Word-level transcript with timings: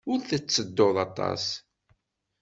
Ur 0.11 0.19
tettedduḍ 0.29 0.95
aṭas. 1.05 1.45